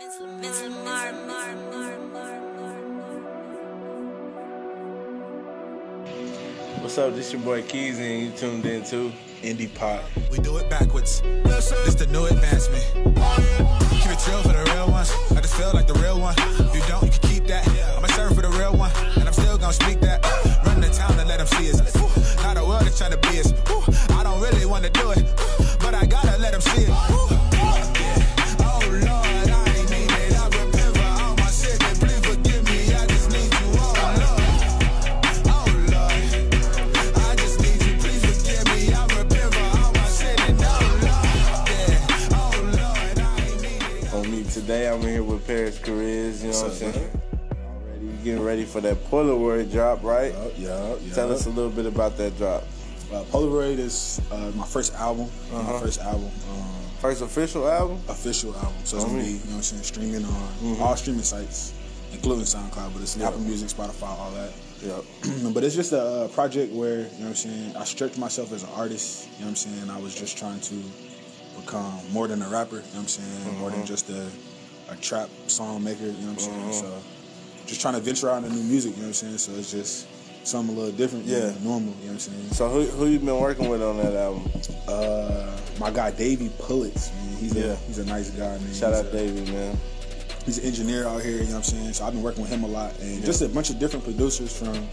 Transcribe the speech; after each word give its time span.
What's 0.00 0.18
up? 6.96 7.14
This 7.14 7.34
your 7.34 7.42
boy 7.42 7.60
Keys, 7.60 7.98
and 7.98 8.22
you 8.22 8.30
tuned 8.30 8.64
in 8.64 8.82
to 8.84 9.12
Indie 9.42 9.74
Pot. 9.74 10.02
We 10.30 10.38
do 10.38 10.56
it 10.56 10.70
backwards. 10.70 11.20
This 11.20 11.94
the 11.96 12.06
new 12.06 12.24
advancement. 12.24 12.82
Keep 12.94 14.12
it 14.12 14.26
real 14.26 14.40
for 14.40 14.54
the 14.54 14.70
real 14.74 14.90
ones. 14.90 15.12
I 15.32 15.42
just 15.42 15.54
feel 15.54 15.70
like 15.74 15.86
the 15.86 15.92
real 16.00 16.18
one. 16.18 16.34
If 16.38 16.74
you 16.74 16.80
don't, 16.88 17.04
you 17.04 17.10
can 17.10 17.28
keep 17.28 17.46
that. 17.48 17.68
Today. 44.70 44.88
I'm 44.88 45.02
here 45.02 45.24
with 45.24 45.44
Parris 45.48 45.80
Chariz. 45.80 46.44
You 46.44 46.52
know 46.52 46.54
what 46.54 46.62
I'm 46.62 46.68
What's 46.68 46.78
saying? 46.78 47.20
Already 47.66 48.06
getting 48.22 48.44
ready 48.44 48.64
for 48.64 48.80
that 48.80 49.04
Polaroid 49.10 49.72
drop, 49.72 50.04
right? 50.04 50.32
Yup, 50.32 50.56
yup. 50.58 51.12
Tell 51.12 51.32
us 51.32 51.46
a 51.46 51.50
little 51.50 51.72
bit 51.72 51.86
about 51.86 52.16
that 52.18 52.36
drop. 52.38 52.62
Uh, 53.12 53.24
Polaroid 53.32 53.78
is 53.80 54.20
uh, 54.30 54.52
my 54.54 54.64
first 54.64 54.94
album. 54.94 55.28
Uh-huh. 55.52 55.72
My 55.72 55.80
first 55.80 55.98
album. 56.02 56.30
Um, 56.52 56.64
First 57.00 57.20
official 57.20 57.68
album. 57.68 57.98
official 58.08 58.54
album. 58.54 58.72
So 58.84 58.98
it's 58.98 59.06
Oh, 59.06 59.08
gonna 59.08 59.22
be, 59.24 59.28
you 59.30 59.32
know 59.34 59.40
what 59.40 59.54
I'm 59.56 59.62
saying, 59.62 59.82
streaming 59.82 60.24
on 60.24 60.30
Mm-hmm. 60.62 60.82
all 60.82 60.94
streaming 60.94 61.24
sites, 61.24 61.74
including 62.12 62.44
SoundCloud, 62.44 62.92
but 62.92 63.02
it's 63.02 63.16
Yeah. 63.16 63.26
Apple 63.26 63.40
Music, 63.40 63.70
Spotify, 63.70 64.06
all 64.06 64.30
that. 64.30 64.52
Yep. 64.84 65.04
but 65.52 65.64
it's 65.64 65.74
just 65.74 65.90
a 65.90 66.00
uh, 66.00 66.28
project 66.28 66.72
where, 66.72 66.98
you 66.98 67.02
know 67.04 67.08
what 67.18 67.26
I'm 67.30 67.34
saying, 67.34 67.74
I 67.76 67.82
stretched 67.82 68.18
myself 68.18 68.52
as 68.52 68.62
an 68.62 68.68
artist, 68.76 69.26
you 69.34 69.40
know 69.40 69.46
what 69.46 69.48
I'm 69.50 69.56
saying? 69.56 69.90
I 69.90 69.98
was 69.98 70.14
just 70.14 70.38
trying 70.38 70.60
to 70.60 70.74
become 71.58 71.92
more 72.12 72.28
than 72.28 72.40
a 72.42 72.48
rapper, 72.48 72.76
you 72.76 72.82
know 72.82 72.86
what 72.92 72.98
I'm 73.00 73.08
saying? 73.08 73.58
More 73.58 73.70
Mm-hmm. 73.70 73.78
than 73.78 73.86
just 73.86 74.10
a, 74.10 74.28
a 74.90 74.96
trap 74.96 75.28
song 75.46 75.82
maker, 75.84 76.04
you 76.04 76.12
know 76.12 76.32
what 76.32 76.32
I'm 76.32 76.38
saying? 76.38 76.72
So 76.72 77.02
just 77.66 77.80
trying 77.80 77.94
to 77.94 78.00
venture 78.00 78.30
out 78.30 78.42
into 78.42 78.54
new 78.56 78.62
music, 78.64 78.92
you 78.96 79.02
know 79.02 79.08
what 79.08 79.22
I'm 79.22 79.38
saying? 79.38 79.38
So 79.38 79.52
it's 79.52 79.70
just 79.70 80.06
something 80.46 80.74
a 80.74 80.78
little 80.78 80.96
different 80.96 81.26
Yeah. 81.26 81.52
normal, 81.62 81.94
you 82.00 82.06
know 82.06 82.06
what 82.06 82.10
I'm 82.12 82.18
saying? 82.18 82.50
So 82.52 82.68
who 82.68 82.82
who 82.86 83.06
you 83.06 83.18
been 83.18 83.38
working 83.38 83.68
with 83.68 83.82
on 83.82 83.98
that 83.98 84.14
album? 84.14 84.50
Uh, 84.88 85.50
my 85.78 85.90
guy 85.90 86.10
Davey 86.10 86.50
Pullets, 86.58 87.10
man, 87.12 87.36
he's 87.36 87.54
Yeah. 87.54 87.64
a 87.64 87.76
he's 87.86 87.98
a 87.98 88.04
nice 88.04 88.30
guy, 88.30 88.58
man. 88.58 88.74
Shout 88.74 88.90
He's 88.94 89.00
out 89.00 89.06
a- 89.06 89.12
Davey, 89.12 89.52
man. 89.52 89.78
he's 90.46 90.58
an 90.58 90.64
engineer 90.64 91.06
out 91.06 91.22
here, 91.22 91.32
you 91.36 91.38
know 91.44 91.46
what 91.50 91.54
I'm 91.56 91.62
saying? 91.62 91.92
So 91.92 92.04
I've 92.06 92.12
been 92.14 92.22
working 92.22 92.42
with 92.42 92.50
him 92.50 92.64
a 92.64 92.68
lot 92.68 92.98
and 93.00 93.24
just 93.24 93.42
a 93.42 93.48
bunch 93.48 93.70
of 93.70 93.78
different 93.78 94.04
producers 94.04 94.52
from 94.56 94.88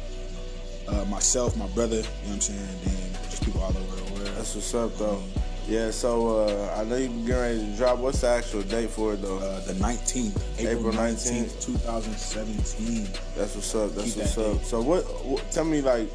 uh, 0.90 1.04
myself, 1.06 1.56
my 1.58 1.68
brother, 1.68 1.98
you 1.98 2.02
know 2.04 2.08
what 2.28 2.34
I'm 2.36 2.42
saying, 2.42 2.60
and 2.60 2.82
then 2.94 3.22
just 3.30 3.44
people 3.44 3.62
all 3.62 3.70
over 3.76 3.96
the 3.96 4.14
world. 4.14 4.32
That's 4.38 4.56
what's 4.56 4.74
up, 4.74 4.98
though. 4.98 5.22
Yeah. 5.68 5.92
So 5.92 6.40
uh, 6.48 6.76
I 6.80 6.84
know 6.86 6.96
you 6.98 7.08
getting 7.10 7.30
ready 7.36 7.60
to 7.60 7.76
drop. 7.78 8.00
What's 8.00 8.22
the 8.22 8.28
actual 8.30 8.62
date 8.64 8.90
for 8.90 9.14
it, 9.14 9.22
though? 9.22 9.38
Uh, 9.40 9.60
the 9.62 9.74
19th, 9.74 10.60
April, 10.60 10.90
April 10.90 10.94
19th. 10.94 11.46
19th, 11.46 11.66
2017. 11.66 13.08
That's 13.36 13.56
what's 13.56 13.76
up. 13.76 13.94
That's 13.96 14.14
Keep 14.14 14.18
what's 14.24 14.36
that 14.36 14.46
up. 14.52 14.58
date. 14.58 14.66
So 14.66 14.82
what, 14.82 15.04
what? 15.26 15.52
Tell 15.52 15.66
me 15.66 15.82
like, 15.82 16.10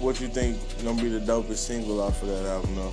what 0.00 0.20
you 0.20 0.28
think 0.28 0.58
gonna 0.84 1.00
be 1.00 1.08
the 1.08 1.20
dopest 1.20 1.56
single 1.58 2.00
off 2.00 2.20
of 2.22 2.28
that 2.28 2.44
album, 2.46 2.74
though? 2.76 2.92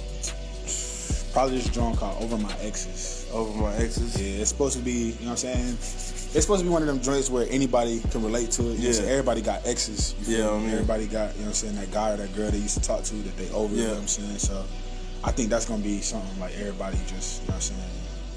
Probably 1.33 1.57
this 1.57 1.67
joint 1.69 1.97
called 1.97 2.21
Over 2.23 2.37
My 2.37 2.53
Exes. 2.61 3.27
Over 3.33 3.57
my 3.59 3.73
exes. 3.77 4.21
Yeah, 4.21 4.41
it's 4.41 4.51
supposed 4.51 4.77
to 4.77 4.83
be, 4.83 4.91
you 4.91 5.25
know 5.25 5.31
what 5.31 5.31
I'm 5.31 5.37
saying? 5.37 5.69
It's 5.79 6.41
supposed 6.43 6.59
to 6.61 6.65
be 6.65 6.69
one 6.69 6.83
of 6.83 6.87
them 6.87 7.01
joints 7.01 7.31
where 7.31 7.47
anybody 7.49 8.01
can 8.11 8.23
relate 8.23 8.51
to 8.51 8.69
it. 8.69 8.73
You 8.75 8.77
know 8.77 8.85
Yeah. 8.85 8.91
saying? 8.93 9.09
Everybody 9.09 9.41
got 9.41 9.65
exes. 9.65 10.13
You 10.27 10.37
Yeah. 10.37 10.49
I 10.51 10.59
mean- 10.59 10.69
Everybody 10.69 11.07
got, 11.07 11.33
you 11.33 11.39
know 11.39 11.45
what 11.45 11.47
I'm 11.47 11.53
saying, 11.55 11.75
that 11.77 11.91
guy 11.91 12.11
or 12.11 12.17
that 12.17 12.35
girl 12.35 12.51
they 12.51 12.59
used 12.59 12.75
to 12.75 12.81
talk 12.87 13.03
to 13.05 13.15
that 13.15 13.35
they 13.37 13.49
over, 13.49 13.73
you 13.73 13.81
Yeah. 13.81 13.87
know 13.87 13.93
what 13.95 14.01
I'm 14.03 14.07
saying? 14.07 14.37
So 14.37 14.63
I 15.23 15.31
think 15.31 15.49
that's 15.49 15.65
gonna 15.65 15.81
be 15.83 16.01
something 16.01 16.39
like 16.39 16.53
everybody 16.57 16.97
just, 17.07 17.41
you 17.43 17.47
know 17.47 17.53
what 17.53 17.55
I'm 17.55 17.61
saying, 17.61 17.81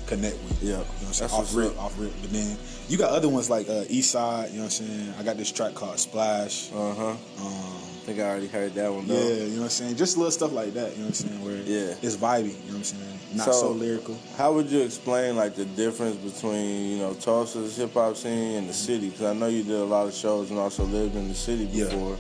connect 0.07 0.37
with. 0.45 0.63
Yeah. 0.63 0.69
You 0.69 0.73
know 0.77 0.79
what 0.79 0.89
I'm 1.07 1.13
saying? 1.13 1.31
That's 1.31 1.33
Off 1.35 1.55
rip, 1.57 1.73
up. 1.73 1.83
off 1.83 1.99
rip. 1.99 2.13
But 2.21 2.31
then 2.31 2.57
you 2.89 2.97
got 2.97 3.11
other 3.11 3.29
ones 3.29 3.51
like 3.51 3.69
uh, 3.69 3.85
East 3.89 4.13
Side, 4.13 4.51
you 4.51 4.59
know 4.59 4.65
what 4.65 4.81
I'm 4.81 4.87
saying? 4.87 5.15
I 5.19 5.23
got 5.25 5.37
this 5.37 5.51
track 5.51 5.75
called 5.75 5.99
Splash. 5.99 6.71
Uh 6.73 6.95
huh. 6.95 7.07
Um, 7.11 7.19
I 7.41 8.09
think 8.09 8.21
I 8.21 8.23
already 8.31 8.47
heard 8.47 8.73
that 8.75 8.93
one, 8.93 9.05
yeah, 9.09 9.15
you 9.19 9.47
know 9.49 9.57
what 9.57 9.63
I'm 9.65 9.69
saying? 9.71 9.97
Just 9.97 10.17
little 10.17 10.31
stuff 10.31 10.53
like 10.53 10.75
that, 10.75 10.93
you 10.93 10.99
know 11.03 11.09
what 11.09 11.21
I'm 11.21 11.29
saying? 11.29 11.45
Where 11.45 11.57
Yeah. 11.57 11.95
it's 12.03 12.17
vibey, 12.17 12.45
you 12.45 12.53
know 12.53 12.55
what 12.55 12.75
I'm 12.77 12.85
saying? 12.85 13.03
Not 13.35 13.47
So- 13.47 13.53
so, 13.53 13.71
lyrical. 13.73 14.17
How 14.37 14.53
would 14.53 14.71
you 14.71 14.83
explain 14.83 15.35
like 15.35 15.57
the 15.57 15.65
difference 15.65 16.15
between 16.19 16.91
you 16.93 16.99
know 16.99 17.15
Tulsa's 17.15 17.77
hip 17.77 17.93
hop 17.95 18.17
scene 18.17 18.59
and 18.59 18.69
the 18.69 18.73
city? 18.75 19.09
Because 19.11 19.25
I 19.27 19.33
know 19.33 19.49
you 19.49 19.65
did 19.65 19.75
a 19.75 19.85
lot 19.85 20.07
of 20.07 20.15
shows 20.15 20.51
and 20.51 20.59
also 20.61 20.85
lived 20.85 21.17
in 21.17 21.27
the 21.27 21.35
city 21.35 21.67
before. 21.67 21.79
Yeah. 21.83 21.91
before. 21.91 22.17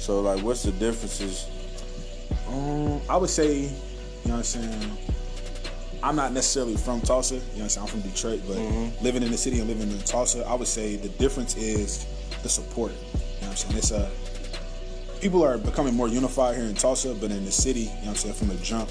So 0.00 0.20
like, 0.20 0.42
what's 0.42 0.64
the 0.64 0.72
differences? 0.72 1.46
Um, 2.48 3.00
I 3.08 3.16
would 3.16 3.30
say, 3.30 3.60
you 3.62 3.68
know 4.26 4.32
what 4.32 4.36
I'm 4.38 4.42
saying. 4.44 4.90
I'm 6.02 6.16
not 6.16 6.32
necessarily 6.32 6.76
from 6.76 7.00
Tulsa. 7.00 7.36
You 7.36 7.40
know 7.40 7.46
what 7.46 7.62
I'm 7.62 7.68
saying. 7.70 7.82
I'm 7.86 7.90
from 7.90 8.00
Detroit, 8.02 8.40
but 8.46 8.56
Mm-hmm. 8.58 9.04
living 9.04 9.22
in 9.22 9.30
the 9.30 9.38
city 9.38 9.58
and 9.60 9.68
living 9.68 9.90
in 9.90 9.98
Tulsa, 10.00 10.44
I 10.46 10.54
would 10.54 10.68
say 10.68 10.96
the 10.96 11.08
difference 11.08 11.56
is 11.56 12.06
the 12.42 12.48
support. 12.48 12.92
You 12.92 12.98
know 12.98 13.48
what 13.48 13.50
I'm 13.50 13.56
saying. 13.56 13.76
It's 13.78 13.90
a 13.90 14.10
people 15.20 15.42
are 15.42 15.56
becoming 15.56 15.94
more 15.94 16.08
unified 16.08 16.56
here 16.56 16.66
in 16.66 16.74
Tulsa, 16.74 17.14
but 17.14 17.30
in 17.30 17.44
the 17.46 17.52
city, 17.52 17.80
you 17.80 17.86
know 17.86 17.92
what 18.00 18.08
I'm 18.08 18.14
saying. 18.16 18.34
From 18.34 18.48
the 18.48 18.56
jump, 18.56 18.90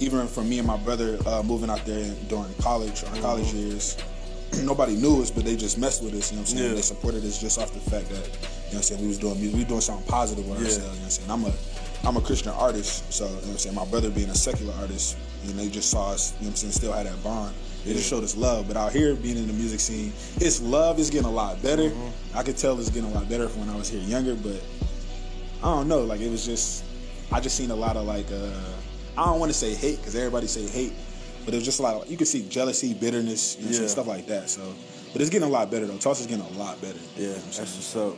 even 0.00 0.26
from 0.26 0.48
me 0.50 0.58
and 0.58 0.66
my 0.66 0.76
brother 0.76 1.18
uh, 1.26 1.42
moving 1.42 1.70
out 1.70 1.84
there 1.86 2.12
during 2.28 2.52
college, 2.60 3.02
our 3.04 3.16
college 3.20 3.46
Mm-hmm. 3.46 3.70
years, 3.70 3.96
nobody 4.64 4.96
knew 4.96 5.22
us, 5.22 5.30
but 5.30 5.44
they 5.46 5.56
just 5.56 5.78
messed 5.78 6.02
with 6.04 6.12
us. 6.12 6.30
You 6.30 6.36
know 6.36 6.42
what 6.42 6.50
I'm 6.50 6.56
saying. 6.58 6.68
Yeah. 6.70 6.74
They 6.74 6.82
supported 6.82 7.24
us 7.24 7.40
just 7.40 7.58
off 7.58 7.72
the 7.72 7.80
fact 7.80 8.10
that 8.10 8.16
you 8.16 8.22
know 8.22 8.28
what 8.28 8.74
I'm 8.76 8.82
saying 8.82 9.00
we 9.00 9.08
was 9.08 9.18
doing 9.18 9.36
music, 9.40 9.54
we 9.54 9.60
was 9.60 9.68
doing 9.68 9.80
something 9.80 10.06
positive 10.06 10.46
with 10.46 10.58
Yeah. 10.58 10.64
ourselves. 10.66 10.78
You 10.84 10.84
know 10.84 10.92
what 10.98 11.04
I'm 11.04 11.10
saying. 11.10 11.30
I'm 11.30 11.44
a 11.46 11.69
I'm 12.04 12.16
a 12.16 12.20
Christian 12.20 12.52
artist, 12.52 13.12
so 13.12 13.24
you 13.26 13.30
know 13.30 13.36
what 13.36 13.46
I'm 13.48 13.58
saying. 13.58 13.74
My 13.74 13.84
brother 13.84 14.10
being 14.10 14.30
a 14.30 14.34
secular 14.34 14.72
artist, 14.80 15.16
and 15.44 15.58
they 15.58 15.68
just 15.68 15.90
saw 15.90 16.12
us. 16.12 16.32
You 16.34 16.44
know 16.44 16.44
what 16.46 16.50
I'm 16.50 16.56
saying. 16.56 16.72
Still 16.72 16.92
had 16.92 17.06
that 17.06 17.22
bond. 17.22 17.54
They 17.84 17.92
just 17.92 18.08
showed 18.08 18.24
us 18.24 18.36
love. 18.36 18.68
But 18.68 18.76
out 18.76 18.92
here, 18.92 19.14
being 19.14 19.36
in 19.36 19.46
the 19.46 19.52
music 19.52 19.80
scene, 19.80 20.12
it's 20.36 20.60
love 20.60 20.98
is 20.98 21.10
getting 21.10 21.26
a 21.28 21.30
lot 21.30 21.62
better. 21.62 21.90
Mm-hmm. 21.90 22.38
I 22.38 22.42
could 22.42 22.56
tell 22.56 22.78
it's 22.78 22.90
getting 22.90 23.10
a 23.10 23.14
lot 23.14 23.28
better 23.28 23.48
from 23.48 23.60
when 23.66 23.70
I 23.70 23.76
was 23.76 23.88
here 23.88 24.00
younger, 24.00 24.34
but 24.34 24.60
I 25.62 25.74
don't 25.74 25.88
know. 25.88 26.00
Like 26.04 26.20
it 26.20 26.30
was 26.30 26.44
just, 26.44 26.84
I 27.32 27.40
just 27.40 27.56
seen 27.56 27.70
a 27.70 27.76
lot 27.76 27.96
of 27.96 28.06
like, 28.06 28.30
uh, 28.32 28.50
I 29.16 29.24
don't 29.26 29.40
want 29.40 29.50
to 29.52 29.56
say 29.58 29.74
hate 29.74 29.98
because 29.98 30.14
everybody 30.16 30.46
say 30.46 30.66
hate, 30.66 30.92
but 31.44 31.52
it 31.54 31.58
was 31.58 31.64
just 31.64 31.80
a 31.80 31.82
lot 31.82 32.02
of 32.02 32.10
you 32.10 32.16
could 32.16 32.28
see 32.28 32.46
jealousy, 32.48 32.94
bitterness, 32.94 33.56
you 33.56 33.62
know 33.62 33.66
what 33.66 33.68
I'm 33.68 33.72
saying, 33.74 33.82
Yeah. 33.84 33.88
stuff 33.92 34.06
like 34.06 34.26
that. 34.26 34.48
So, 34.50 34.74
but 35.12 35.20
it's 35.20 35.30
getting 35.30 35.48
a 35.48 35.50
lot 35.50 35.70
better 35.70 35.86
though. 35.86 35.96
Tulsa's 35.98 36.26
getting 36.26 36.44
a 36.44 36.58
lot 36.58 36.80
better. 36.80 36.98
Yeah, 37.16 37.28
You 37.28 37.28
know 37.28 37.34
that's 37.34 37.58
what's 37.58 37.96
up. 37.96 38.16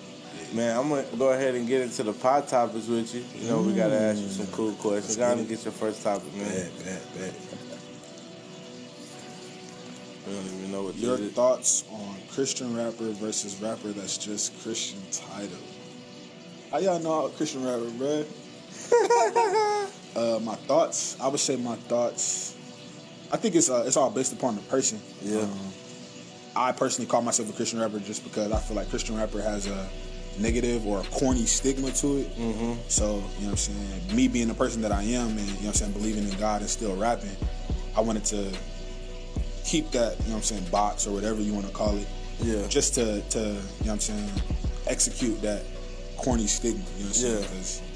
Man, 0.53 0.76
I'm 0.76 0.88
gonna 0.88 1.04
go 1.19 1.32
ahead 1.32 1.54
and 1.54 1.66
get 1.66 1.82
into 1.82 2.03
the 2.03 2.12
pot 2.12 2.48
topics 2.48 2.86
with 2.86 3.14
you. 3.14 3.25
You 3.41 3.48
know, 3.48 3.62
we 3.62 3.72
gotta 3.75 3.98
ask 3.98 4.20
you 4.20 4.28
some 4.28 4.47
cool 4.48 4.72
questions. 4.72 5.16
Go 5.16 5.22
Let's 5.22 5.34
ahead 5.34 5.48
get 5.48 5.56
get 5.56 5.64
your 5.64 5.72
first 5.72 6.03
topic, 6.03 6.34
man. 6.34 6.44
Bad, 6.44 6.84
bad, 6.84 7.03
bad. 7.14 7.34
We 10.26 10.34
don't 10.34 10.47
even 10.47 10.72
know 10.72 10.82
what 10.84 10.97
Your 10.97 11.16
thoughts 11.19 11.84
on 11.91 12.16
Christian 12.31 12.76
rapper 12.76 13.10
versus 13.10 13.60
rapper 13.60 13.88
that's 13.88 14.16
just 14.16 14.58
Christian 14.62 15.00
title? 15.10 15.58
How 16.70 16.78
y'all 16.78 17.00
know 17.00 17.26
a 17.26 17.31
Christian 17.31 17.64
rapper, 17.64 17.91
bruh? 17.91 18.26
uh, 20.16 20.38
my 20.41 20.54
thoughts, 20.54 21.19
I 21.20 21.28
would 21.28 21.41
say 21.41 21.56
my 21.56 21.76
thoughts. 21.76 22.56
I 23.32 23.36
think 23.36 23.54
it's 23.56 23.69
uh, 23.69 23.84
it's 23.86 23.97
all 23.97 24.10
based 24.10 24.32
upon 24.32 24.54
the 24.54 24.62
person. 24.62 25.00
Yeah. 25.22 25.41
Um, 25.41 25.72
I 26.54 26.72
personally 26.72 27.10
call 27.10 27.22
myself 27.22 27.50
a 27.50 27.52
Christian 27.52 27.81
rapper 27.81 27.98
just 27.98 28.22
because 28.22 28.52
I 28.52 28.58
feel 28.60 28.76
like 28.76 28.91
Christian 28.91 29.16
rapper 29.16 29.41
has 29.41 29.66
a 29.66 29.88
negative 30.38 30.87
or 30.87 31.00
a 31.00 31.04
corny 31.04 31.47
stigma 31.47 31.91
to 31.93 32.19
it. 32.19 32.37
Mm-hmm. 32.37 32.75
So, 32.88 33.06
you 33.06 33.12
know 33.12 33.22
what 33.22 33.48
I'm 33.50 33.56
saying? 33.56 34.16
Me 34.16 34.28
being 34.28 34.48
the 34.48 34.54
person 34.54 34.82
that 34.82 34.93
I 34.93 35.03
am 35.03 35.31
and, 35.31 35.41
you 35.41 35.47
know 35.47 35.53
what 35.53 35.66
I'm 35.66 35.72
saying, 35.75 35.93
believing 35.93 36.28
in 36.28 36.38
God 36.38 36.60
and 36.60 36.70
still 36.70 36.97
rapping, 36.97 37.37
I 37.97 38.00
wanted 38.00 38.25
to 38.26 38.53
keep 39.65 39.91
that, 39.93 40.19
you 40.20 40.25
know 40.25 40.31
what 40.31 40.37
I'm 40.37 40.43
saying, 40.43 40.65
box 40.70 41.06
or 41.06 41.12
whatever 41.12 41.41
you 41.41 41.53
want 41.53 41.66
to 41.66 41.72
call 41.72 41.97
it. 41.97 42.09
Yeah. 42.40 42.67
Just 42.69 42.94
to, 42.94 43.20
to, 43.20 43.38
you 43.38 43.44
know 43.44 43.61
what 43.79 43.90
I'm 43.90 44.00
saying, 44.00 44.31
execute 44.87 45.40
that 45.43 45.64
corny 46.17 46.46
stigma, 46.46 46.82
you 46.96 47.05
know 47.05 47.08
what 47.08 47.08
I'm 47.08 47.12
saying? 47.12 47.43
Yeah. 47.43 47.88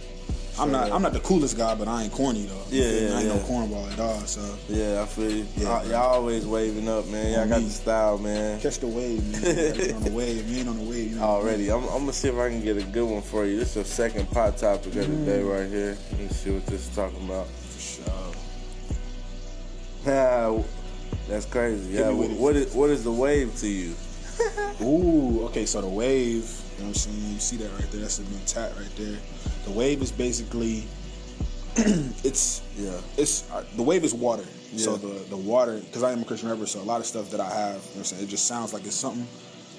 I'm 0.59 0.73
not 0.73 0.91
I'm 0.91 1.03
not 1.03 1.13
the 1.13 1.21
coolest 1.21 1.57
guy, 1.57 1.75
but 1.75 1.87
I 1.89 2.05
ain't 2.05 2.13
corny 2.13 2.47
though. 2.47 2.63
Yeah, 2.71 2.85
yeah, 2.85 2.91
I 2.91 3.21
ain't 3.21 3.27
yeah. 3.29 3.35
no 3.35 3.39
cornball 3.41 3.93
at 3.93 4.01
all. 4.01 4.21
So 4.21 4.41
Yeah, 4.69 5.03
I 5.03 5.07
feel 5.07 5.31
you. 5.31 5.47
Yeah, 5.57 5.65
y'all, 5.83 5.87
y'all 5.91 6.15
always 6.15 6.47
waving 6.47 6.89
up, 6.89 7.07
man. 7.09 7.33
Y'all 7.33 7.49
got 7.49 7.59
me. 7.61 7.67
the 7.67 7.71
style, 7.71 8.19
man. 8.19 8.61
catch 8.61 8.79
the 8.79 8.87
wave, 8.87 9.23
man. 9.33 9.43
You 9.77 9.95
on 9.95 10.03
the 10.05 10.13
wave. 10.13 10.57
Ain't 10.59 10.69
on 10.69 10.79
the 10.79 10.85
wave. 10.85 11.11
You 11.13 11.17
know 11.17 11.27
what 11.27 11.43
I 11.43 11.45
mean? 11.45 11.47
Already, 11.47 11.71
I'm, 11.71 11.85
I'm 11.85 12.01
gonna 12.01 12.13
see 12.13 12.29
if 12.29 12.37
I 12.37 12.49
can 12.49 12.63
get 12.63 12.77
a 12.79 12.83
good 12.83 13.09
one 13.09 13.23
for 13.23 13.45
you. 13.45 13.59
This 13.59 13.77
is 13.77 13.83
the 13.83 13.85
second 13.85 14.31
pot 14.31 14.57
topic 14.57 14.97
of 14.97 15.09
the 15.09 15.25
day 15.31 15.43
Mm. 15.43 15.51
right 15.61 15.69
here. 15.69 15.97
Let 16.13 16.21
me 16.21 16.29
see 16.29 16.51
what 16.51 16.67
this 16.67 16.89
is 16.89 16.95
talking 16.97 17.25
about. 17.25 17.47
For 17.49 17.81
sure. 17.81 18.33
Yeah, 20.07 20.63
that's 21.29 21.47
crazy. 21.47 21.93
Yeah, 21.95 22.11
what 22.11 22.57
is 22.57 22.75
what 22.75 22.91
is 22.91 23.05
the 23.05 23.13
wave 23.13 23.55
to 23.57 23.69
you? 23.69 23.95
Ooh, 24.83 25.45
okay, 25.47 25.65
so 25.67 25.81
the 25.81 25.89
wave, 25.89 26.45
you 26.77 26.83
know 26.85 26.89
what 26.89 26.89
I'm 26.89 26.95
saying? 26.95 27.33
You 27.33 27.41
see 27.41 27.57
that 27.57 27.73
right 27.73 27.91
there? 27.91 28.01
That's 28.03 28.19
the 28.19 28.25
new 28.31 28.39
tat 28.47 28.73
right 28.77 28.97
there. 28.97 29.17
The 29.67 29.73
wave 29.73 30.01
is 30.01 30.13
basically 30.13 30.85
it's 31.77 32.63
Yeah, 32.77 32.99
it's 33.19 33.51
uh, 33.51 33.65
the 33.77 33.83
wave 33.83 34.05
is 34.05 34.15
water. 34.15 34.45
You 34.73 34.79
So 34.79 34.97
the 34.97 35.29
the 35.29 35.37
water, 35.37 35.79
because 35.79 36.03
I 36.03 36.13
am 36.13 36.23
a 36.23 36.25
Christian 36.25 36.49
rapper, 36.49 36.67
so 36.67 36.81
a 36.81 36.83
lot 36.83 37.01
of 37.01 37.07
stuff 37.07 37.31
that 37.33 37.41
I 37.41 37.51
have, 37.51 37.75
you 37.75 37.75
know 37.75 37.79
what 37.79 37.97
I'm 37.99 38.05
saying, 38.05 38.23
it 38.25 38.29
just 38.29 38.47
sounds 38.47 38.73
like 38.73 38.85
it's 38.85 38.95
something, 38.97 39.27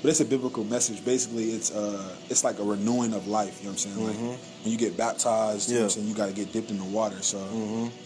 but 0.01 0.09
it's 0.09 0.19
a 0.19 0.25
biblical 0.25 0.63
message. 0.63 1.03
Basically, 1.03 1.51
it's 1.51 1.71
uh, 1.73 2.15
it's 2.29 2.43
like 2.43 2.59
a 2.59 2.63
renewing 2.63 3.13
of 3.13 3.27
life. 3.27 3.59
You 3.59 3.65
know 3.69 3.73
what 3.73 3.85
I'm 3.85 3.93
saying? 3.95 4.07
Like 4.07 4.39
when 4.63 4.71
you 4.71 4.77
get 4.77 4.95
baptized, 4.97 5.69
you 5.69 5.75
know 5.75 5.85
what 5.85 5.97
I'm 5.97 6.03
Mm-hmm. 6.03 6.05
Yeah. 6.05 6.05
Mm-hmm. 6.05 6.05
saying, 6.05 6.07
you 6.07 6.15
got 6.15 6.27
to 6.27 6.33
get 6.33 6.51
dipped 6.53 6.69
in 6.71 6.77
the 6.77 6.85
water. 6.85 7.21
So 7.21 7.39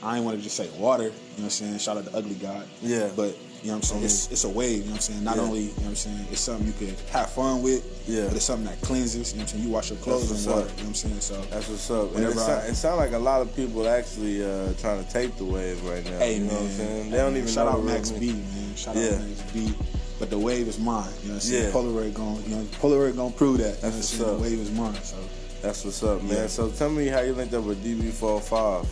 I 0.04 0.16
ain't 0.18 0.26
want 0.26 0.38
to 0.38 0.44
just 0.44 0.56
say 0.56 0.70
water. 0.78 1.04
You 1.06 1.10
know 1.10 1.16
what 1.36 1.44
I'm 1.44 1.50
saying? 1.50 1.78
Shout 1.80 1.98
out 1.98 2.06
to 2.06 2.16
Ugly 2.16 2.36
God. 2.36 2.66
Yeah. 2.82 3.10
But 3.16 3.36
you 3.62 3.68
know 3.68 3.74
what 3.74 3.78
I'm 3.78 3.82
saying? 3.84 4.04
It's, 4.04 4.32
it's 4.32 4.44
a 4.44 4.50
wave. 4.50 4.80
You 4.80 4.84
know 4.86 4.92
what 4.92 4.96
I'm 4.96 5.00
saying? 5.02 5.24
Not 5.24 5.36
Yeah. 5.38 5.42
only 5.44 5.60
you 5.62 5.68
know 5.68 5.74
what 5.76 5.86
I'm 5.88 5.96
saying, 5.96 6.26
it's 6.32 6.42
something 6.42 6.66
you 6.68 6.74
could 6.74 6.96
have 7.12 7.30
fun 7.30 7.62
with. 7.62 7.84
Yeah. 8.08 8.26
But 8.28 8.36
it's 8.38 8.46
something 8.46 8.66
that 8.66 8.82
cleanses. 8.82 9.32
You 9.34 9.38
know 9.40 9.44
what 9.44 9.54
I'm 9.54 9.58
saying? 9.60 9.64
You 9.64 9.70
wash 9.74 9.90
your 9.92 10.00
clothes 10.00 10.32
in 10.46 10.52
water. 10.52 10.62
up. 10.66 10.70
You 10.70 10.76
know 10.78 10.82
what 10.82 10.88
I'm 10.88 10.94
saying? 10.96 11.20
So 11.22 11.42
That's 11.50 11.68
what's 11.70 11.90
up. 11.92 12.02
And 12.02 12.10
it, 12.10 12.14
Whenever 12.16 12.40
sound, 12.40 12.70
it 12.70 12.76
sound 12.76 12.98
like 12.98 13.12
a 13.14 13.20
lot 13.20 13.42
of 13.42 13.56
people 13.56 13.88
actually 13.88 14.44
uh, 14.44 14.74
trying 14.82 15.04
to 15.04 15.12
take 15.12 15.36
the 15.38 15.46
wave 15.46 15.84
right 15.86 16.04
now. 16.06 16.18
Hey 16.18 16.36
you 16.38 16.40
know 16.42 16.48
man, 16.48 16.56
what 16.56 16.64
I'm 16.64 16.70
saying? 16.72 17.04
They 17.12 17.18
Hey, 17.18 17.24
don't 17.24 17.38
even 17.38 17.48
shout 17.50 17.66
know 17.68 17.74
out 17.80 17.84
Max. 17.84 18.12
B, 18.12 18.34
man. 18.34 18.76
Shout 18.76 18.96
Yeah. 18.96 19.04
out 19.16 19.22
Max 19.22 19.42
B. 19.54 19.74
But 20.20 20.30
the 20.30 20.38
wave 20.40 20.68
is 20.68 20.78
mine. 20.80 21.10
You 21.24 21.30
know 21.30 21.34
what 21.34 21.36
I'm 21.36 21.40
saying? 21.42 21.64
Yeah. 21.66 21.72
Polaroid 21.72 22.14
going, 22.14 22.44
you 22.48 22.56
know, 22.56 22.64
Polaroid 22.80 23.16
gonna 23.16 23.32
prove 23.34 23.58
that. 23.60 23.64
You 23.64 23.68
know 23.68 23.74
what 23.74 23.84
I'm 23.86 23.92
That's 23.92 23.96
what's 23.96 24.18
The 24.18 24.34
up. 24.34 24.40
wave 24.42 24.60
is 24.60 24.72
mine. 24.72 24.94
So 25.04 25.18
That's 25.62 25.86
what's 25.86 26.04
up, 26.04 26.24
man. 26.24 26.50
So 26.50 26.70
tell 26.70 26.90
me 26.90 27.08
how 27.08 27.22
you 27.22 27.34
linked 27.34 27.54
up 27.54 27.64
with 27.64 27.84
DB405. 27.84 28.88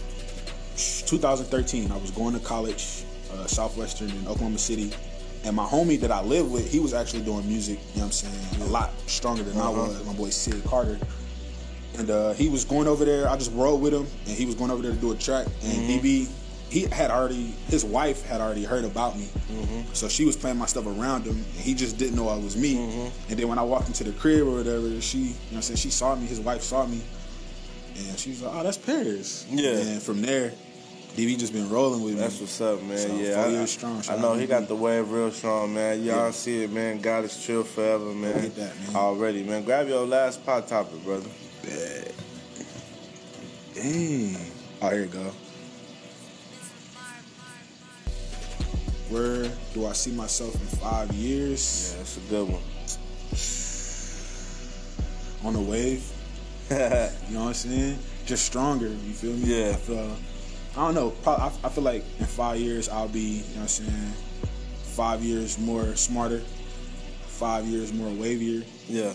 2013, 1.08 1.92
I 1.92 1.98
was 1.98 2.12
going 2.12 2.34
to 2.34 2.40
college, 2.40 3.04
uh, 3.34 3.46
Southwestern 3.48 4.10
in 4.10 4.28
Oklahoma 4.28 4.58
City. 4.58 4.92
And 5.46 5.56
my 5.56 5.66
homie 5.66 6.00
that 6.02 6.12
I 6.12 6.22
live 6.22 6.52
with, 6.52 6.70
he 6.70 6.80
was 6.80 6.94
actually 6.94 7.22
doing 7.24 7.48
music, 7.48 7.80
you 7.94 8.02
know 8.02 8.08
what 8.08 8.24
I'm 8.24 8.30
saying, 8.32 8.62
a 8.62 8.66
lot 8.66 8.92
stronger 9.08 9.44
than 9.44 9.58
I 9.58 9.62
Uh-huh. 9.70 9.72
was, 9.88 10.06
my 10.06 10.14
boy 10.14 10.30
Sid 10.30 10.64
Carter. 10.66 10.98
And 11.98 12.10
uh, 12.10 12.34
he 12.34 12.50
was 12.50 12.66
going 12.66 12.88
over 12.88 13.06
there, 13.06 13.28
I 13.30 13.36
just 13.38 13.52
rode 13.54 13.80
with 13.82 13.94
him, 13.94 14.06
and 14.28 14.36
he 14.38 14.46
was 14.46 14.56
going 14.56 14.70
over 14.72 14.82
there 14.82 14.92
to 14.92 14.98
do 14.98 15.12
a 15.12 15.16
track. 15.16 15.48
And 15.64 15.74
Mm-hmm. 15.90 16.06
DB, 16.06 16.30
he 16.70 16.82
had 16.94 17.10
already, 17.10 17.54
his 17.68 17.84
wife 17.84 18.26
had 18.26 18.42
already 18.42 18.64
heard 18.64 18.84
about 18.86 19.18
me. 19.18 19.26
Mm-hmm. 19.52 19.94
So 19.94 20.08
she 20.08 20.24
was 20.26 20.36
playing 20.38 20.58
my 20.58 20.66
stuff 20.68 20.86
around 20.86 21.24
him, 21.24 21.36
and 21.38 21.46
he 21.46 21.74
just 21.74 21.98
didn't 21.98 22.16
know 22.16 22.28
I 22.30 22.38
was 22.38 22.56
me. 22.58 22.76
Mm-hmm. 22.76 23.32
And 23.32 23.40
then 23.40 23.48
when 23.48 23.58
I 23.58 23.64
walked 23.64 23.88
into 23.88 24.04
the 24.04 24.12
crib 24.12 24.46
or 24.46 24.58
whatever, 24.58 25.00
she, 25.02 25.18
you 25.18 25.24
know 25.26 25.32
what 25.52 25.56
I'm 25.56 25.62
saying, 25.64 25.78
she 25.78 25.90
saw 25.90 26.16
me, 26.16 26.26
his 26.28 26.40
wife 26.42 26.62
saw 26.64 26.86
me. 26.86 27.02
And 27.98 28.18
she 28.20 28.30
was 28.32 28.42
like, 28.44 28.54
oh, 28.56 28.64
that's 28.64 28.78
Parris. 28.78 29.46
Yeah. 29.50 29.72
And 29.72 30.02
from 30.02 30.22
there, 30.22 30.54
DB 31.16 31.38
just 31.38 31.52
been 31.54 31.70
rolling 31.70 32.04
with 32.04 32.14
me. 32.14 32.20
That's 32.20 32.40
what's 32.40 32.62
up, 32.62 32.82
man. 32.84 32.98
So, 32.98 33.16
yeah, 33.16 33.44
oh, 33.46 33.62
I, 33.62 33.66
strong. 33.66 34.02
I 34.10 34.16
know 34.18 34.34
he 34.36 34.46
got 34.48 34.68
the 34.68 34.76
wave 34.76 35.10
real 35.10 35.32
strong, 35.32 35.74
man. 35.74 36.04
Y'all 36.04 36.26
Yeah. 36.26 36.32
see 36.32 36.64
it, 36.64 36.72
man. 36.72 37.02
God 37.02 37.26
is 37.26 37.44
chill 37.46 37.64
forever, 37.64 38.06
man. 38.06 38.42
Get 38.42 38.56
that, 38.56 38.78
man. 38.88 38.96
Already, 38.96 39.44
man. 39.44 39.64
Grab 39.64 39.88
your 39.88 40.06
last 40.06 40.46
pot 40.46 40.68
topic, 40.68 41.04
brother. 41.04 41.30
Bad. 41.64 42.14
Dang. 43.76 44.38
Oh, 44.82 44.90
here 44.90 45.02
you 45.02 45.06
go. 45.08 45.32
Where 49.10 49.50
do 49.74 49.88
I 49.88 49.94
see 49.94 50.12
myself 50.12 50.54
in 50.56 50.68
five 50.78 51.12
years? 51.14 51.92
Yeah, 51.92 51.98
that's 51.98 52.18
a 52.18 52.20
good 52.30 52.48
one. 52.48 52.62
On 55.48 55.54
the 55.54 55.60
wave. 55.70 56.04
You 56.70 56.78
know 56.78 57.42
what 57.42 57.48
I'm 57.48 57.54
saying? 57.56 57.98
Just 58.28 58.46
stronger. 58.46 58.88
You 58.88 59.14
feel 59.14 59.34
me? 59.34 59.48
Yeah. 59.64 59.70
I 59.72 59.74
feel. 59.74 60.16
I 60.78 60.86
don't 60.86 60.94
know. 60.96 61.10
Probably, 61.24 61.44
I, 61.46 61.68
I 61.68 61.70
feel 61.70 61.84
like 61.84 62.04
in 62.20 62.26
five 62.26 62.60
years 62.60 62.88
I'll 62.90 63.08
be. 63.08 63.20
You 63.20 63.38
know 63.42 63.44
what 63.56 63.62
I'm 63.62 63.68
saying? 63.68 64.14
Five 64.84 65.24
years 65.24 65.58
more 65.58 65.96
smarter. 65.96 66.40
Five 67.28 67.66
years 67.66 67.94
more 67.94 68.10
wavier. 68.12 68.66
yeah. 68.88 69.14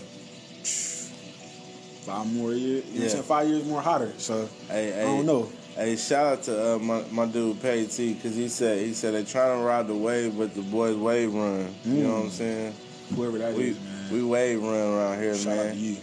Five 2.05 2.31
more 2.33 2.53
years. 2.53 2.85
You 2.85 2.99
know 2.99 2.99
what 2.99 2.99
Yeah. 2.99 3.03
I'm 3.03 3.09
saying? 3.09 3.23
Five 3.23 3.47
years 3.47 3.65
more 3.65 3.81
hotter. 3.81 4.13
So 4.17 4.47
Hey, 4.67 4.91
hey, 4.91 5.01
I 5.01 5.05
don't 5.05 5.25
know. 5.25 5.49
Hey, 5.75 5.95
shout 5.97 6.25
out 6.25 6.43
to 6.43 6.75
uh, 6.75 6.79
my, 6.79 7.03
my 7.11 7.25
dude 7.25 7.61
Pay 7.61 7.85
T 7.87 8.13
because 8.13 8.35
he 8.35 8.47
said 8.47 8.79
he 8.85 8.93
said 8.93 9.13
they're 9.13 9.23
trying 9.23 9.59
to 9.59 9.65
ride 9.65 9.87
the 9.87 9.95
wave, 9.95 10.37
but 10.37 10.53
the 10.55 10.61
boys 10.61 10.95
wave 10.95 11.33
run. 11.33 11.73
You 11.83 12.03
know 12.03 12.13
what 12.13 12.23
I'm 12.25 12.29
saying? 12.29 12.73
Whoever 13.15 13.37
that 13.39 13.49
is, 13.53 13.57
We 13.57 13.71
man. 13.73 14.11
we 14.11 14.23
wave 14.23 14.61
run 14.61 14.73
around 14.73 15.19
here, 15.21 15.35
Shout 15.35 15.55
man. 15.57 15.67
out 15.67 15.73
to 15.73 15.77
you. 15.79 15.97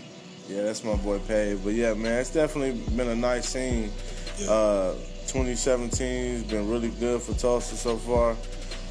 Yeah, 0.49 0.63
that's 0.65 0.85
my 0.85 0.95
boy 0.97 1.19
Pay. 1.21 1.55
But 1.63 1.73
yeah, 1.75 1.95
man, 1.95 2.19
it's 2.21 2.31
definitely 2.33 2.73
been 2.97 3.09
a 3.09 3.15
nice 3.17 3.49
scene. 3.49 3.91
Yeah. 4.39 4.51
Uh, 4.51 4.95
2017 5.29 6.33
has 6.33 6.43
been 6.45 6.69
really 6.69 6.91
good 6.91 7.21
for 7.23 7.33
Tulsa 7.35 7.77
so 7.77 7.97
far. 7.97 8.37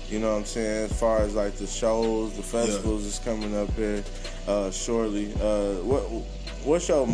You 0.09 0.19
know 0.19 0.31
what 0.31 0.39
I'm 0.39 0.45
saying? 0.45 0.85
As 0.91 0.99
far 0.99 1.19
as 1.19 1.35
like 1.35 1.53
the 1.55 1.67
shows, 1.67 2.35
the 2.35 2.43
festivals 2.43 3.05
is 3.05 3.19
coming 3.19 3.55
up 3.55 3.71
here 3.73 4.03
uh, 4.47 4.69
shortly. 4.71 5.33
Uh, 5.35 5.75
what 5.83 6.01
what's 6.65 6.89
your 6.89 7.07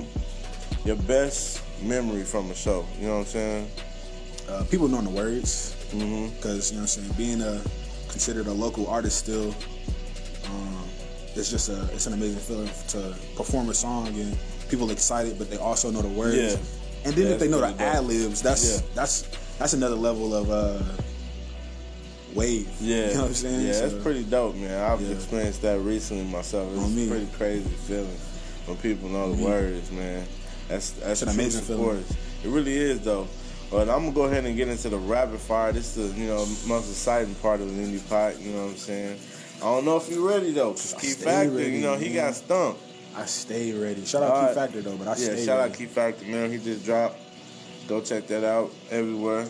your 0.86 0.96
best 0.96 1.62
memory 1.84 2.24
from 2.24 2.50
a 2.50 2.56
show? 2.56 2.86
You 3.00 3.08
know 3.08 3.14
what 3.16 3.19
I'm 3.19 3.25
saying? 3.25 3.72
uh, 4.50 4.64
people 4.72 4.88
knowing 4.88 5.04
the 5.04 5.12
words 5.12 5.75
because 5.92 6.72
you 6.72 6.78
know 6.78 6.84
what 6.84 6.98
I'm 6.98 7.04
saying 7.04 7.12
being 7.18 7.42
a 7.42 7.62
considered 8.08 8.48
a 8.48 8.52
local 8.54 8.88
artist 8.88 9.18
still 9.20 9.54
um, 10.46 10.84
it's 11.36 11.52
just 11.52 11.68
a 11.68 11.84
it's 11.94 12.08
an 12.08 12.13
amazing 12.13 12.40
feeling 12.40 12.70
to 12.90 13.13
perform 13.36 13.68
a 13.70 13.74
song 13.74 14.08
and 14.08 14.38
people 14.70 14.90
excited 14.90 15.38
but 15.38 15.50
they 15.50 15.58
also 15.58 15.92
know 15.92 16.02
the 16.02 16.08
words 16.08 16.38
Yeah. 16.38 16.58
And 17.06 17.14
then 17.14 17.28
if 17.34 17.40
they 17.40 17.48
know 17.48 17.60
the 17.62 17.82
ad 17.82 18.04
libs 18.06 18.42
that's 18.42 18.76
Yeah. 18.82 18.88
that's 18.96 19.22
that's 19.60 19.74
another 19.74 19.96
level 19.96 20.34
of 20.36 20.50
uh 20.52 20.82
wave 22.34 22.70
Yeah, 22.80 23.08
you 23.10 23.14
know 23.16 23.22
what 23.22 23.28
I'm 23.30 23.34
saying 23.34 23.66
Yeah, 23.68 23.80
that's 23.82 23.94
pretty 24.04 24.24
dope, 24.24 24.56
man. 24.56 24.80
I've 24.92 25.02
Yeah. 25.02 25.14
experienced 25.16 25.62
that 25.64 25.80
recently 25.80 26.24
myself. 26.26 26.70
It's 26.76 27.06
a 27.06 27.08
pretty 27.10 27.28
crazy 27.38 27.70
feeling 27.88 28.18
when 28.66 28.78
people 28.78 29.10
know 29.10 29.34
the 29.34 29.44
words, 29.44 29.92
man. 29.92 30.26
That's 30.68 30.92
that's 30.92 31.22
an 31.22 31.30
amazing 31.30 31.64
support. 31.64 31.98
It 32.44 32.50
really 32.50 32.76
is, 32.76 33.00
though. 33.02 33.28
But 33.72 33.90
I'm 33.90 34.02
gonna 34.04 34.12
go 34.12 34.24
ahead 34.24 34.46
and 34.46 34.56
get 34.56 34.68
into 34.68 34.90
the 34.90 34.98
rapid 34.98 35.40
fire. 35.40 35.72
This 35.72 35.96
is 35.98 36.14
the 36.14 36.20
you 36.20 36.28
know 36.28 36.46
most 36.68 36.90
exciting 36.90 37.36
part 37.36 37.62
of 37.62 37.68
the 37.76 37.82
indie 37.82 38.08
pot. 38.10 38.40
You 38.40 38.52
know 38.52 38.64
what 38.66 38.72
I'm 38.72 38.78
saying? 38.78 39.20
I 39.58 39.62
don't 39.62 39.86
know 39.86 39.98
if 39.98 40.10
you're 40.10 40.28
ready 40.28 40.52
though, 40.52 40.72
cause 40.72 40.94
Key 41.00 41.08
Factor, 41.14 41.52
ready, 41.52 41.72
you 41.72 41.82
know 41.82 41.96
he 41.96 42.06
man. 42.10 42.16
got 42.28 42.36
stumped. 42.36 42.82
I 43.18 43.25
stay 43.25 43.74
ready 43.74 44.06
shout 44.06 44.22
out 44.22 44.31
All 44.31 44.48
Key. 44.48 44.54
Factor 44.54 44.81
though 44.81 44.96
but 44.96 45.08
I 45.08 45.12
yeah, 45.12 45.16
stay 45.16 45.28
ready. 45.30 45.40
Yeah, 45.40 45.46
shout 45.48 45.60
out 45.60 45.74
Key 45.75 45.86
Factor, 45.88 46.25
man. 46.25 46.52
He 46.52 46.60
just 46.60 46.86
dropped. 46.86 47.19
Go 47.88 48.00
check 48.00 48.28
that 48.28 48.44
out 48.44 48.72
everywhere. 48.92 49.50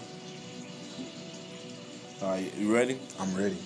All 2.21 2.29
right, 2.29 2.51
you 2.57 2.73
ready? 2.73 2.97
I'm 3.19 3.35
ready 3.35 3.57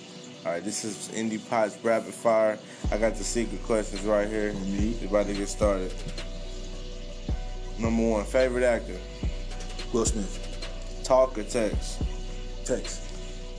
All 0.44 0.52
right, 0.52 0.64
this 0.64 0.84
is 0.84 1.08
Indie 1.14 1.40
Pot's 1.48 1.78
Rapid 1.84 2.12
Fire. 2.12 2.58
I 2.90 2.98
got 2.98 3.14
the 3.14 3.22
secret 3.22 3.62
questions 3.62 4.02
right 4.02 4.28
here. 4.28 4.52
Me. 4.54 4.96
We're 5.00 5.08
about 5.08 5.26
to 5.26 5.34
get 5.34 5.48
started. 5.48 5.94
Number 7.78 8.02
one, 8.02 8.24
favorite 8.24 8.64
actor, 8.64 8.98
Will 9.92 10.04
Smith 10.04 11.00
talk 11.04 11.38
or 11.38 11.44
text. 11.44 12.02
text 12.64 13.02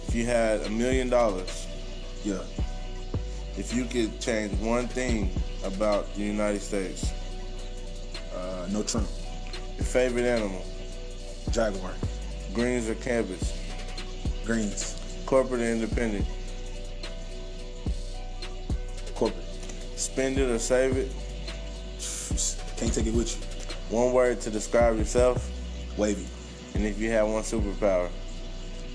If 0.09 0.15
you 0.15 0.25
had 0.25 0.61
a 0.61 0.69
million 0.69 1.09
dollars, 1.09 1.67
yeah 2.25 2.41
if 3.57 3.73
you 3.73 3.85
could 3.85 4.19
change 4.19 4.51
one 4.59 4.87
thing 4.87 5.31
about 5.63 6.13
the 6.15 6.21
United 6.21 6.61
States, 6.61 7.11
uh, 8.35 8.67
no 8.71 8.83
Trump. 8.83 9.07
Your 9.75 9.85
favorite 9.85 10.25
animal, 10.25 10.63
Jaguar. 11.51 11.93
Greens 12.53 12.89
or 12.89 12.95
cabbage, 12.95 13.39
Greens. 14.45 14.97
Corporate 15.25 15.61
or 15.61 15.65
independent, 15.71 16.25
corporate. 19.15 19.43
Spend 19.95 20.37
it 20.37 20.49
or 20.49 20.59
save 20.59 20.97
it, 20.97 21.11
can't 22.77 22.93
take 22.93 23.07
it 23.07 23.13
with 23.13 23.35
you. 23.35 23.97
One 23.97 24.13
word 24.13 24.41
to 24.41 24.51
describe 24.51 24.97
yourself, 24.97 25.49
wavy. 25.97 26.27
And 26.75 26.85
if 26.85 26.99
you 26.99 27.09
had 27.11 27.23
one 27.23 27.43
superpower. 27.43 28.09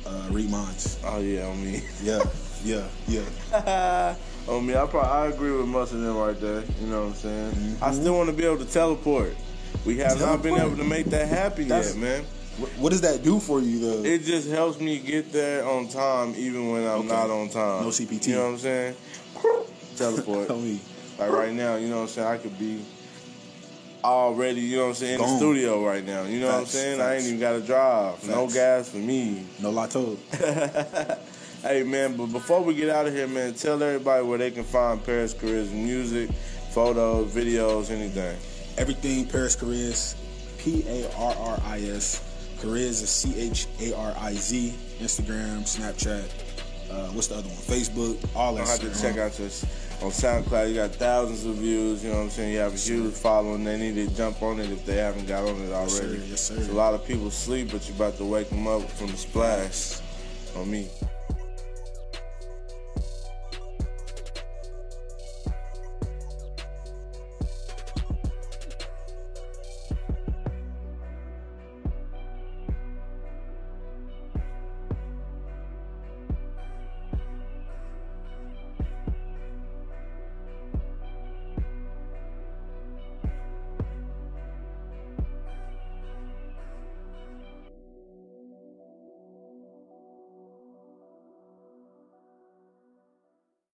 uh, 0.06 0.28
read 0.30 0.50
minds. 0.50 0.98
Oh 1.04 1.20
yeah, 1.20 1.46
on 1.46 1.64
me. 1.64 1.82
Yeah, 2.02 2.22
yeah, 2.64 2.86
yeah. 3.08 4.14
on 4.48 4.66
me, 4.66 4.74
I 4.74 4.86
probably 4.86 5.10
I 5.10 5.26
agree 5.26 5.52
with 5.52 5.66
most 5.66 5.92
of 5.92 6.00
them 6.00 6.16
right 6.16 6.38
there. 6.40 6.62
You 6.80 6.86
know 6.86 7.00
what 7.02 7.08
I'm 7.10 7.14
saying? 7.14 7.52
Mm-hmm. 7.52 7.84
I 7.84 7.92
still 7.92 8.16
want 8.16 8.30
to 8.30 8.34
be 8.36 8.44
able 8.44 8.58
to 8.58 8.64
teleport. 8.64 9.36
We 9.84 9.98
have 9.98 10.18
not 10.20 10.42
been 10.42 10.56
able 10.56 10.76
to 10.76 10.84
make 10.84 11.06
that 11.06 11.28
happen 11.28 11.68
That's- 11.68 11.94
yet, 11.94 12.00
man. 12.00 12.24
What, 12.58 12.70
what 12.70 12.90
does 12.90 13.02
that 13.02 13.22
do 13.22 13.38
for 13.38 13.60
you, 13.60 13.78
though? 13.78 14.02
It 14.04 14.24
just 14.24 14.48
helps 14.48 14.80
me 14.80 14.98
get 14.98 15.30
there 15.32 15.64
on 15.64 15.86
time, 15.86 16.34
even 16.36 16.72
when 16.72 16.82
I'm 16.82 17.00
Okay. 17.00 17.08
not 17.08 17.30
on 17.30 17.48
time. 17.50 17.82
No 17.84 17.90
CPT. 17.90 18.28
You 18.28 18.34
know 18.34 18.44
what 18.46 18.50
I'm 18.52 18.58
saying? 18.58 18.96
Teleport. 19.96 20.50
Like 21.18 21.32
right 21.32 21.52
now, 21.52 21.74
you 21.74 21.88
know 21.88 21.96
what 21.96 22.02
I'm 22.02 22.08
saying? 22.10 22.28
I 22.28 22.36
could 22.38 22.56
be 22.60 22.80
already, 24.04 24.60
you 24.60 24.76
know 24.76 24.82
what 24.84 24.88
I'm 24.90 24.94
saying, 24.94 25.14
in 25.14 25.20
the 25.20 25.36
studio 25.36 25.84
right 25.84 26.04
now. 26.06 26.22
You 26.22 26.38
know 26.38 26.46
what 26.46 26.54
I'm 26.54 26.60
Facts, 26.60 26.70
saying? 26.74 27.00
I 27.00 27.16
ain't 27.16 27.24
even 27.26 27.40
got 27.40 27.52
to 27.54 27.60
drive. 27.60 28.28
No 28.28 28.46
gas 28.46 28.88
for 28.90 28.98
me. 28.98 29.44
No 29.60 29.70
lotto. 29.70 30.16
Hey 31.62 31.82
man, 31.82 32.16
but 32.16 32.26
before 32.26 32.62
we 32.62 32.72
get 32.72 32.88
out 32.88 33.08
of 33.08 33.14
here, 33.14 33.26
man, 33.26 33.52
tell 33.52 33.82
everybody 33.82 34.24
where 34.24 34.38
they 34.38 34.52
can 34.52 34.62
find 34.62 35.04
Parris 35.04 35.34
Chariz 35.34 35.72
music, 35.72 36.30
photos, 36.70 37.32
videos, 37.32 37.90
anything. 37.90 38.38
Everything 38.76 39.26
Parris 39.26 39.56
Chariz, 39.56 40.14
P 40.58 40.84
A 40.86 41.12
R 41.16 41.34
R 41.36 41.60
I 41.64 41.80
S. 41.80 42.22
Chariz 42.60 43.02
is 43.02 43.10
C 43.10 43.34
H 43.36 43.66
A 43.80 43.96
R 43.96 44.14
I 44.20 44.34
Z. 44.34 44.72
Instagram, 45.00 45.62
Snapchat. 45.62 46.30
Uh, 46.92 47.08
what's 47.08 47.26
the 47.26 47.34
other 47.34 47.48
one? 47.48 47.56
Facebook. 47.56 48.24
All 48.36 48.54
that. 48.54 48.68
I 48.68 48.70
have 48.70 48.80
to 48.80 49.02
check 49.02 49.18
out 49.18 49.36
your 49.36 49.48
on 50.00 50.12
SoundCloud. 50.12 50.68
You 50.68 50.76
got 50.76 50.92
thousands 50.92 51.44
of 51.44 51.56
views. 51.56 52.04
You 52.04 52.10
know 52.10 52.18
what 52.18 52.22
I'm 52.22 52.30
saying? 52.30 52.52
You 52.52 52.60
have 52.60 52.74
a 52.74 52.76
huge 52.76 53.14
following. 53.14 53.64
They 53.64 53.76
need 53.76 53.96
to 53.96 54.14
jump 54.14 54.40
on 54.42 54.60
it 54.60 54.70
if 54.70 54.86
they 54.86 54.94
haven't 54.94 55.26
got 55.26 55.42
on 55.42 55.60
it 55.60 55.72
already. 55.72 56.18
Yes, 56.28 56.42
sir. 56.42 56.54
It's 56.56 56.68
a 56.68 56.72
lot 56.72 56.94
of 56.94 57.04
people 57.04 57.32
sleep, 57.32 57.72
but 57.72 57.84
you're 57.88 57.96
about 57.96 58.16
to 58.18 58.24
wake 58.24 58.48
them 58.48 58.68
up 58.68 58.88
from 58.92 59.08
the 59.08 59.16
splash. 59.16 60.00
on 60.56 60.70
me. 60.70 60.88